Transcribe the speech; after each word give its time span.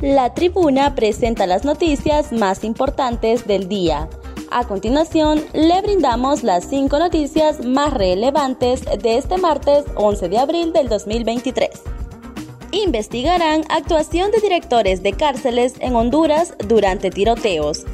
La 0.00 0.32
tribuna 0.32 0.94
presenta 0.94 1.46
las 1.46 1.66
noticias 1.66 2.32
más 2.32 2.64
importantes 2.64 3.46
del 3.46 3.68
día. 3.68 4.08
A 4.50 4.66
continuación, 4.66 5.44
le 5.52 5.82
brindamos 5.82 6.42
las 6.42 6.64
cinco 6.64 6.98
noticias 6.98 7.66
más 7.66 7.92
relevantes 7.92 8.82
de 9.02 9.18
este 9.18 9.36
martes 9.36 9.84
11 9.96 10.30
de 10.30 10.38
abril 10.38 10.72
del 10.72 10.88
2023. 10.88 11.68
Investigarán 12.72 13.64
actuación 13.68 14.30
de 14.30 14.40
directores 14.40 15.02
de 15.02 15.12
cárceles 15.12 15.74
en 15.80 15.94
Honduras 15.94 16.54
durante 16.66 17.10
tiroteos. 17.10 17.84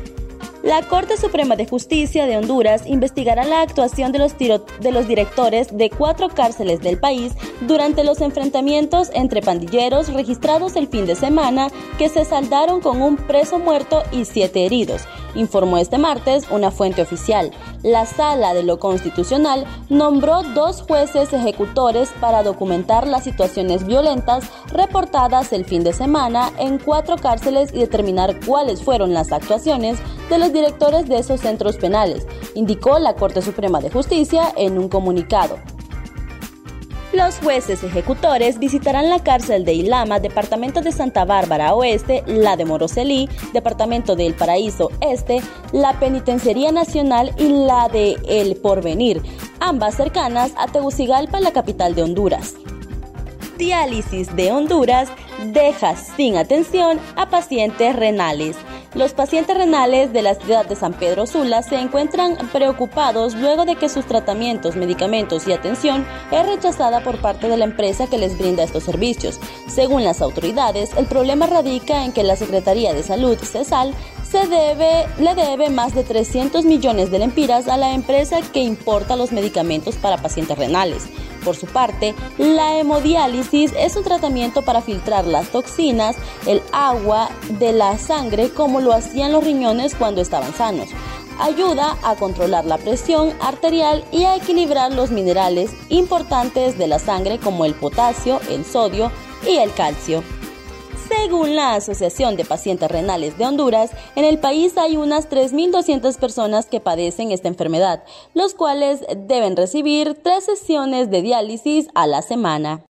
La 0.66 0.82
Corte 0.82 1.16
Suprema 1.16 1.54
de 1.54 1.64
Justicia 1.64 2.26
de 2.26 2.36
Honduras 2.36 2.88
investigará 2.88 3.44
la 3.44 3.60
actuación 3.60 4.10
de 4.10 4.18
los, 4.18 5.06
directores 5.06 5.68
de 5.70 5.90
cuatro 5.90 6.28
cárceles 6.28 6.80
del 6.80 6.98
país 6.98 7.34
durante 7.68 8.02
los 8.02 8.20
enfrentamientos 8.20 9.12
entre 9.14 9.42
pandilleros 9.42 10.12
registrados 10.12 10.74
el 10.74 10.88
fin 10.88 11.06
de 11.06 11.14
semana 11.14 11.68
que 11.98 12.08
se 12.08 12.24
saldaron 12.24 12.80
con 12.80 13.00
un 13.00 13.16
preso 13.16 13.60
muerto 13.60 14.02
y 14.10 14.24
siete 14.24 14.66
heridos, 14.66 15.02
informó 15.36 15.78
este 15.78 15.98
martes 15.98 16.44
una 16.50 16.70
fuente 16.70 17.02
oficial. 17.02 17.52
La 17.82 18.06
Sala 18.06 18.54
de 18.54 18.62
lo 18.62 18.78
Constitucional 18.78 19.64
nombró 19.88 20.42
dos 20.42 20.82
jueces 20.82 21.32
ejecutores 21.32 22.10
para 22.20 22.42
documentar 22.42 23.06
las 23.06 23.24
situaciones 23.24 23.86
violentas 23.86 24.44
reportadas 24.72 25.52
el 25.52 25.64
fin 25.64 25.84
de 25.84 25.92
semana 25.92 26.52
en 26.58 26.78
cuatro 26.78 27.16
cárceles 27.16 27.72
y 27.72 27.78
determinar 27.78 28.40
cuáles 28.44 28.82
fueron 28.82 29.14
las 29.14 29.32
actuaciones 29.32 29.98
de 30.28 30.38
los 30.38 30.52
directores 30.52 31.08
de 31.08 31.18
esos 31.18 31.40
centros 31.40 31.76
penales, 31.76 32.26
indicó 32.54 32.98
la 32.98 33.14
Corte 33.14 33.42
Suprema 33.42 33.80
de 33.80 33.90
Justicia 33.90 34.52
en 34.56 34.78
un 34.78 34.88
comunicado. 34.88 35.75
Los 37.16 37.38
jueces 37.38 37.82
ejecutores 37.82 38.58
visitarán 38.58 39.08
la 39.08 39.20
cárcel 39.20 39.64
de 39.64 39.72
Ilama, 39.72 40.20
departamento 40.20 40.82
de 40.82 40.92
Santa 40.92 41.24
Bárbara 41.24 41.74
Oeste, 41.74 42.22
la 42.26 42.58
de 42.58 42.66
Moroselí, 42.66 43.26
departamento 43.54 44.16
de 44.16 44.26
El 44.26 44.34
Paraíso 44.34 44.90
Este, 45.00 45.40
la 45.72 45.98
Penitenciaría 45.98 46.72
Nacional 46.72 47.34
y 47.38 47.48
la 47.48 47.88
de 47.88 48.18
El 48.28 48.56
Porvenir, 48.56 49.22
ambas 49.60 49.94
cercanas 49.94 50.52
a 50.58 50.66
Tegucigalpa, 50.66 51.40
la 51.40 51.52
capital 51.52 51.94
de 51.94 52.02
Honduras. 52.02 52.54
Diálisis 53.56 54.36
de 54.36 54.52
Honduras 54.52 55.08
deja 55.54 55.96
sin 55.96 56.36
atención 56.36 57.00
a 57.16 57.30
pacientes 57.30 57.96
renales. 57.96 58.58
Los 58.96 59.12
pacientes 59.12 59.54
renales 59.54 60.14
de 60.14 60.22
la 60.22 60.34
ciudad 60.34 60.64
de 60.64 60.74
San 60.74 60.94
Pedro 60.94 61.26
Sula 61.26 61.60
se 61.60 61.78
encuentran 61.78 62.38
preocupados 62.50 63.34
luego 63.34 63.66
de 63.66 63.76
que 63.76 63.90
sus 63.90 64.06
tratamientos, 64.06 64.74
medicamentos 64.74 65.46
y 65.46 65.52
atención 65.52 66.06
es 66.30 66.46
rechazada 66.46 67.04
por 67.04 67.20
parte 67.20 67.50
de 67.50 67.58
la 67.58 67.66
empresa 67.66 68.06
que 68.06 68.16
les 68.16 68.38
brinda 68.38 68.62
estos 68.62 68.84
servicios. 68.84 69.38
Según 69.68 70.02
las 70.02 70.22
autoridades, 70.22 70.96
el 70.96 71.04
problema 71.04 71.46
radica 71.46 72.06
en 72.06 72.12
que 72.12 72.22
la 72.22 72.36
Secretaría 72.36 72.94
de 72.94 73.02
Salud, 73.02 73.36
CESAL, 73.36 73.92
le 74.44 75.34
debe 75.34 75.70
más 75.70 75.94
de 75.94 76.04
300 76.04 76.64
millones 76.64 77.10
de 77.10 77.18
lempiras 77.18 77.68
a 77.68 77.76
la 77.76 77.94
empresa 77.94 78.40
que 78.52 78.60
importa 78.60 79.16
los 79.16 79.32
medicamentos 79.32 79.96
para 79.96 80.18
pacientes 80.18 80.58
renales. 80.58 81.04
Por 81.44 81.56
su 81.56 81.66
parte, 81.66 82.14
la 82.38 82.76
hemodiálisis 82.78 83.72
es 83.78 83.96
un 83.96 84.02
tratamiento 84.02 84.62
para 84.62 84.82
filtrar 84.82 85.26
las 85.26 85.48
toxinas, 85.50 86.16
el 86.46 86.60
agua 86.72 87.30
de 87.48 87.72
la 87.72 87.98
sangre 87.98 88.50
como 88.50 88.80
lo 88.80 88.92
hacían 88.92 89.32
los 89.32 89.44
riñones 89.44 89.94
cuando 89.94 90.20
estaban 90.20 90.52
sanos. 90.54 90.88
Ayuda 91.38 91.96
a 92.02 92.16
controlar 92.16 92.64
la 92.64 92.78
presión 92.78 93.32
arterial 93.40 94.04
y 94.10 94.24
a 94.24 94.36
equilibrar 94.36 94.92
los 94.92 95.10
minerales 95.10 95.70
importantes 95.88 96.78
de 96.78 96.88
la 96.88 96.98
sangre 96.98 97.38
como 97.38 97.64
el 97.64 97.74
potasio, 97.74 98.40
el 98.50 98.64
sodio 98.64 99.12
y 99.46 99.58
el 99.58 99.72
calcio. 99.72 100.22
Según 101.26 101.56
la 101.56 101.74
Asociación 101.74 102.36
de 102.36 102.44
Pacientes 102.44 102.88
Renales 102.88 103.36
de 103.36 103.46
Honduras, 103.46 103.90
en 104.14 104.24
el 104.24 104.38
país 104.38 104.78
hay 104.78 104.96
unas 104.96 105.28
3.200 105.28 106.16
personas 106.20 106.66
que 106.66 106.78
padecen 106.78 107.32
esta 107.32 107.48
enfermedad, 107.48 108.04
los 108.32 108.54
cuales 108.54 109.04
deben 109.26 109.56
recibir 109.56 110.14
tres 110.22 110.44
sesiones 110.44 111.10
de 111.10 111.22
diálisis 111.22 111.88
a 111.96 112.06
la 112.06 112.22
semana. 112.22 112.84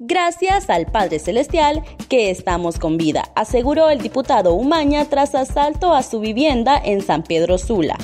Gracias 0.00 0.68
al 0.70 0.86
Padre 0.86 1.20
Celestial 1.20 1.84
que 2.08 2.30
estamos 2.30 2.80
con 2.80 2.96
vida, 2.96 3.30
aseguró 3.36 3.90
el 3.90 4.00
diputado 4.00 4.54
Umaña 4.54 5.04
tras 5.04 5.36
asalto 5.36 5.94
a 5.94 6.02
su 6.02 6.18
vivienda 6.18 6.82
en 6.84 7.00
San 7.00 7.22
Pedro 7.22 7.58
Sula. 7.58 7.96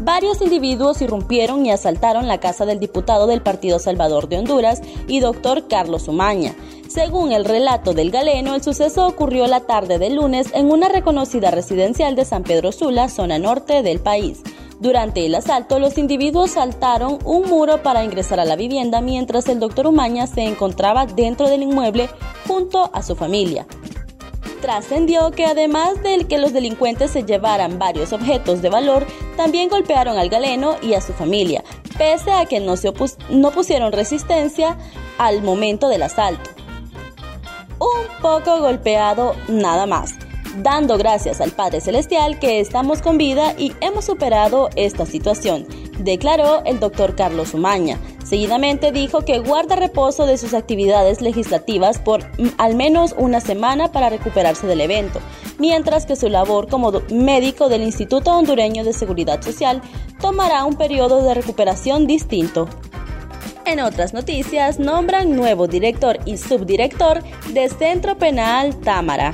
Varios 0.00 0.40
individuos 0.42 1.00
irrumpieron 1.02 1.64
y 1.64 1.70
asaltaron 1.70 2.26
la 2.26 2.40
casa 2.40 2.66
del 2.66 2.80
diputado 2.80 3.26
del 3.26 3.42
Partido 3.42 3.78
Salvador 3.78 4.28
de 4.28 4.38
Honduras 4.38 4.82
y 5.06 5.20
doctor 5.20 5.68
Carlos 5.68 6.08
Umaña. 6.08 6.54
Según 6.88 7.32
el 7.32 7.44
relato 7.44 7.94
del 7.94 8.10
galeno, 8.10 8.54
el 8.54 8.62
suceso 8.62 9.06
ocurrió 9.06 9.46
la 9.46 9.60
tarde 9.60 9.98
del 9.98 10.16
lunes 10.16 10.48
en 10.52 10.70
una 10.70 10.88
reconocida 10.88 11.50
residencial 11.50 12.16
de 12.16 12.24
San 12.24 12.42
Pedro 12.42 12.72
Sula, 12.72 13.08
zona 13.08 13.38
norte 13.38 13.82
del 13.82 14.00
país. 14.00 14.42
Durante 14.80 15.24
el 15.24 15.34
asalto, 15.34 15.78
los 15.78 15.96
individuos 15.96 16.50
saltaron 16.50 17.18
un 17.24 17.48
muro 17.48 17.82
para 17.82 18.04
ingresar 18.04 18.40
a 18.40 18.44
la 18.44 18.56
vivienda 18.56 19.00
mientras 19.00 19.48
el 19.48 19.60
doctor 19.60 19.86
Umaña 19.86 20.26
se 20.26 20.42
encontraba 20.42 21.06
dentro 21.06 21.48
del 21.48 21.62
inmueble 21.62 22.10
junto 22.46 22.90
a 22.92 23.02
su 23.02 23.14
familia. 23.14 23.66
Trascendió 24.64 25.30
que 25.30 25.44
además 25.44 26.02
de 26.02 26.24
que 26.26 26.38
los 26.38 26.54
delincuentes 26.54 27.10
se 27.10 27.24
llevaran 27.24 27.78
varios 27.78 28.14
objetos 28.14 28.62
de 28.62 28.70
valor, 28.70 29.06
también 29.36 29.68
golpearon 29.68 30.16
al 30.16 30.30
galeno 30.30 30.76
y 30.80 30.94
a 30.94 31.02
su 31.02 31.12
familia, 31.12 31.62
pese 31.98 32.32
a 32.32 32.46
que 32.46 32.60
no, 32.60 32.78
se 32.78 32.90
no 33.28 33.50
pusieron 33.50 33.92
resistencia 33.92 34.78
al 35.18 35.42
momento 35.42 35.90
del 35.90 36.04
asalto. 36.04 36.48
Un 37.78 38.22
poco 38.22 38.58
golpeado 38.60 39.36
nada 39.48 39.84
más 39.84 40.14
dando 40.62 40.96
gracias 40.96 41.42
al 41.42 41.50
Padre 41.50 41.82
Celestial 41.82 42.38
que 42.38 42.60
estamos 42.60 43.02
con 43.02 43.18
vida 43.18 43.54
y 43.58 43.74
hemos 43.82 44.06
superado 44.06 44.70
esta 44.76 45.04
situación, 45.04 45.66
declaró 45.98 46.62
el 46.64 46.80
doctor 46.80 47.16
Carlos 47.16 47.52
Umaña. 47.52 47.98
Seguidamente 48.34 48.90
dijo 48.90 49.24
que 49.24 49.38
guarda 49.38 49.76
reposo 49.76 50.26
de 50.26 50.38
sus 50.38 50.54
actividades 50.54 51.20
legislativas 51.20 52.00
por 52.00 52.24
mm, 52.36 52.48
al 52.58 52.74
menos 52.74 53.14
una 53.16 53.38
semana 53.38 53.92
para 53.92 54.08
recuperarse 54.08 54.66
del 54.66 54.80
evento, 54.80 55.20
mientras 55.60 56.04
que 56.04 56.16
su 56.16 56.28
labor 56.28 56.66
como 56.68 56.90
médico 57.12 57.68
del 57.68 57.82
Instituto 57.82 58.32
Hondureño 58.32 58.82
de 58.82 58.92
Seguridad 58.92 59.40
Social 59.40 59.82
tomará 60.20 60.64
un 60.64 60.74
periodo 60.74 61.22
de 61.22 61.32
recuperación 61.32 62.08
distinto. 62.08 62.68
En 63.66 63.78
otras 63.78 64.12
noticias, 64.12 64.80
nombran 64.80 65.36
nuevo 65.36 65.68
director 65.68 66.18
y 66.24 66.36
subdirector 66.36 67.22
de 67.52 67.68
Centro 67.68 68.18
Penal 68.18 68.74
Támara. 68.80 69.32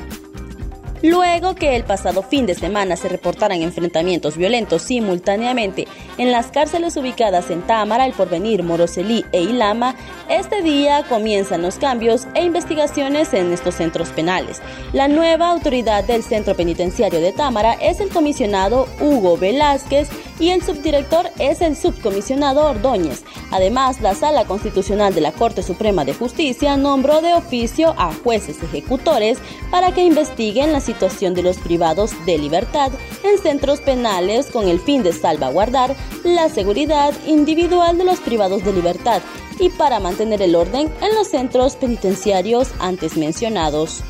Luego 1.03 1.55
que 1.55 1.77
el 1.77 1.85
pasado 1.85 2.23
fin 2.23 2.45
de 2.45 2.55
semana 2.55 2.95
se 2.97 3.09
reportaran 3.09 3.63
enfrentamientos 3.63 4.37
violentos 4.37 4.83
simultáneamente 4.83 5.89
en 6.19 6.31
las 6.31 6.49
cárceles 6.49 6.97
ubicadas 6.97 7.51
en 7.51 7.63
Támara, 7.63 8.05
El 8.05 8.13
Porvenir, 8.13 8.63
Moroselí 8.63 9.25
e 9.33 9.41
Ilama, 9.41 9.97
este 10.29 10.61
día 10.61 11.05
comienzan 11.09 11.63
los 11.63 11.77
cambios 11.77 12.27
e 12.35 12.45
investigaciones 12.45 13.33
en 13.33 13.51
estos 13.53 13.77
centros 13.77 14.11
penales. 14.11 14.61
La 14.93 15.09
nueva 15.09 15.49
autoridad 15.49 16.05
del 16.05 16.23
Centro 16.23 16.55
Penitenciario 16.55 17.21
de 17.21 17.33
Támara 17.33 17.73
es 17.75 18.01
el 18.01 18.11
comisionado 18.11 18.87
Hugo 19.01 19.39
Velázquez 19.39 20.09
y 20.39 20.51
el 20.51 20.63
subdirector 20.63 21.31
es 21.39 21.63
el 21.63 21.77
subcomisionado 21.77 22.69
Ordóñez. 22.69 23.25
Además, 23.51 24.01
la 24.01 24.15
Sala 24.15 24.45
Constitucional 24.45 25.15
de 25.15 25.21
la 25.21 25.33
Corte 25.33 25.63
Suprema 25.63 26.05
de 26.05 26.15
Justicia 26.15 26.77
nombró 26.77 27.21
de 27.21 27.35
oficio 27.35 27.95
a 27.97 28.13
jueces 28.13 28.63
ejecutores 28.63 29.39
para 29.71 29.93
que 29.93 30.05
investiguen 30.05 30.73
las 30.73 30.91
situación 30.91 31.35
de 31.35 31.45
los 31.45 31.59
privados 31.59 32.11
de 32.27 32.37
libertad 32.37 32.91
en 33.23 33.39
centros 33.39 33.81
penales 33.81 34.47
con 34.47 34.67
el 34.67 34.81
fin 34.81 35.05
de 35.05 35.13
salvaguardar 35.13 35.95
la 36.25 36.49
seguridad 36.49 37.15
individual 37.27 37.97
de 37.97 38.05
los 38.05 38.19
privados 38.19 38.65
de 38.65 38.73
libertad 38.73 39.23
y 39.61 39.69
para 39.69 40.01
mantener 40.01 40.43
el 40.43 40.57
orden 40.57 40.93
en 41.01 41.15
los 41.15 41.29
centros 41.29 41.77
penitenciarios 41.77 42.73
antes 42.81 43.17
mencionados. 43.17 44.03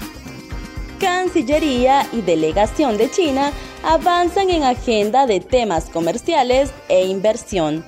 Cancillería 0.99 2.07
y 2.13 2.23
Delegación 2.23 2.97
de 2.97 3.11
China 3.11 3.53
avanzan 3.83 4.49
en 4.49 4.63
agenda 4.63 5.27
de 5.27 5.41
temas 5.41 5.91
comerciales 5.91 6.73
e 6.89 7.05
inversión 7.05 7.85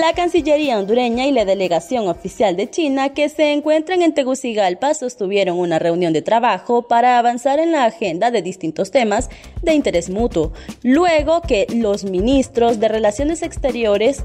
la 0.00 0.14
Cancillería 0.14 0.78
hondureña 0.78 1.26
y 1.26 1.32
la 1.32 1.44
delegación 1.44 2.08
oficial 2.08 2.56
de 2.56 2.70
China 2.70 3.10
que 3.10 3.28
se 3.28 3.52
encuentran 3.52 4.00
en 4.00 4.14
Tegucigalpa 4.14 4.94
sostuvieron 4.94 5.58
una 5.58 5.78
reunión 5.78 6.14
de 6.14 6.22
trabajo 6.22 6.88
para 6.88 7.18
avanzar 7.18 7.58
en 7.58 7.72
la 7.72 7.84
agenda 7.84 8.30
de 8.30 8.40
distintos 8.40 8.90
temas 8.90 9.28
de 9.60 9.74
interés 9.74 10.08
mutuo, 10.08 10.52
luego 10.82 11.42
que 11.42 11.66
los 11.74 12.04
ministros 12.04 12.80
de 12.80 12.88
Relaciones 12.88 13.42
Exteriores 13.42 14.24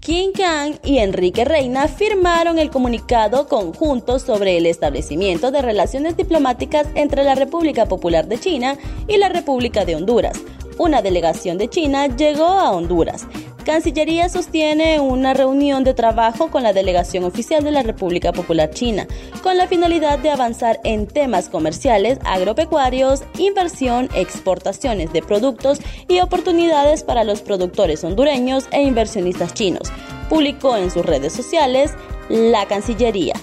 Qin 0.00 0.32
Kang 0.32 0.74
y 0.82 0.98
Enrique 0.98 1.44
Reina 1.44 1.86
firmaron 1.86 2.58
el 2.58 2.70
comunicado 2.70 3.46
conjunto 3.46 4.18
sobre 4.18 4.56
el 4.56 4.66
establecimiento 4.66 5.52
de 5.52 5.62
relaciones 5.62 6.16
diplomáticas 6.16 6.88
entre 6.96 7.22
la 7.22 7.36
República 7.36 7.86
Popular 7.86 8.26
de 8.26 8.40
China 8.40 8.76
y 9.06 9.18
la 9.18 9.28
República 9.28 9.84
de 9.84 9.94
Honduras. 9.94 10.40
Una 10.78 11.02
delegación 11.02 11.58
de 11.58 11.68
China 11.68 12.08
llegó 12.08 12.46
a 12.46 12.72
Honduras 12.72 13.26
Cancillería 13.68 14.30
sostiene 14.30 14.98
una 14.98 15.34
reunión 15.34 15.84
de 15.84 15.92
trabajo 15.92 16.50
con 16.50 16.62
la 16.62 16.72
delegación 16.72 17.24
oficial 17.24 17.62
de 17.62 17.70
la 17.70 17.82
República 17.82 18.32
Popular 18.32 18.70
China, 18.70 19.06
con 19.42 19.58
la 19.58 19.66
finalidad 19.66 20.18
de 20.18 20.30
avanzar 20.30 20.80
en 20.84 21.06
temas 21.06 21.50
comerciales, 21.50 22.18
agropecuarios, 22.24 23.24
inversión, 23.36 24.08
exportaciones 24.14 25.12
de 25.12 25.20
productos 25.20 25.80
y 26.08 26.20
oportunidades 26.20 27.02
para 27.02 27.24
los 27.24 27.42
productores 27.42 28.02
hondureños 28.04 28.66
e 28.70 28.80
inversionistas 28.80 29.52
chinos, 29.52 29.92
publicó 30.30 30.78
en 30.78 30.90
sus 30.90 31.04
redes 31.04 31.34
sociales 31.34 31.92
la 32.30 32.64
Cancillería. 32.64 33.34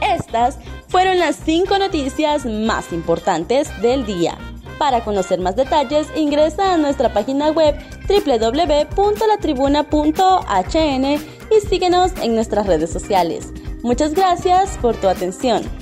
Estas 0.00 0.58
fueron 0.86 1.18
las 1.18 1.34
cinco 1.34 1.76
noticias 1.76 2.46
más 2.46 2.92
importantes 2.92 3.68
del 3.82 4.06
día. 4.06 4.38
Para 4.80 5.04
conocer 5.04 5.38
más 5.40 5.54
detalles, 5.56 6.08
ingresa 6.16 6.72
a 6.72 6.78
nuestra 6.78 7.12
página 7.12 7.50
web 7.50 7.76
www.latribuna.hn 8.08 11.04
y 11.04 11.20
síguenos 11.68 12.12
en 12.22 12.34
nuestras 12.34 12.66
redes 12.66 12.90
sociales. 12.90 13.52
Muchas 13.82 14.14
gracias 14.14 14.78
por 14.78 14.96
tu 14.96 15.08
atención. 15.08 15.79